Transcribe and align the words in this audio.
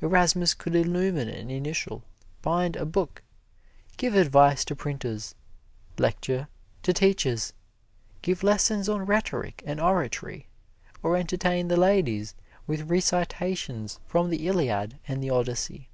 Erasmus 0.00 0.54
could 0.54 0.76
illumine 0.76 1.28
an 1.28 1.50
initial, 1.50 2.04
bind 2.40 2.76
a 2.76 2.84
book, 2.86 3.20
give 3.96 4.14
advice 4.14 4.64
to 4.64 4.76
printers, 4.76 5.34
lecture 5.98 6.46
to 6.84 6.92
teachers, 6.92 7.52
give 8.22 8.44
lessons 8.44 8.88
on 8.88 9.04
rhetoric 9.04 9.60
and 9.66 9.80
oratory, 9.80 10.46
or 11.02 11.16
entertain 11.16 11.66
the 11.66 11.76
ladies 11.76 12.36
with 12.64 12.88
recitations 12.90 13.98
from 14.06 14.30
the 14.30 14.46
Iliad 14.46 15.00
and 15.08 15.20
the 15.20 15.30
Odyssey. 15.30 15.88